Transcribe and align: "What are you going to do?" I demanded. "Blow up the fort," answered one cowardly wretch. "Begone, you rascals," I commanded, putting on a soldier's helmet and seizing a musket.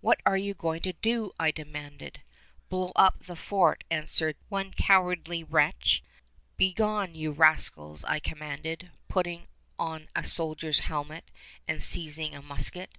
"What 0.00 0.20
are 0.26 0.36
you 0.36 0.52
going 0.52 0.80
to 0.82 0.94
do?" 0.94 1.30
I 1.38 1.52
demanded. 1.52 2.22
"Blow 2.68 2.90
up 2.96 3.20
the 3.26 3.36
fort," 3.36 3.84
answered 3.88 4.34
one 4.48 4.72
cowardly 4.74 5.44
wretch. 5.44 6.02
"Begone, 6.56 7.14
you 7.14 7.30
rascals," 7.30 8.02
I 8.06 8.18
commanded, 8.18 8.90
putting 9.06 9.46
on 9.78 10.08
a 10.16 10.24
soldier's 10.24 10.80
helmet 10.80 11.30
and 11.68 11.80
seizing 11.84 12.34
a 12.34 12.42
musket. 12.42 12.98